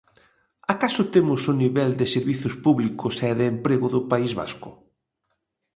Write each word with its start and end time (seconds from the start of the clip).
¿Acaso 0.73 1.03
temos 1.13 1.41
o 1.51 1.53
nivel 1.63 1.91
de 1.99 2.07
servizos 2.15 2.53
públicos 2.65 3.13
e 3.29 3.31
de 3.39 3.45
emprego 3.53 3.87
do 3.95 4.01
País 4.11 4.31
Vasco? 4.39 4.69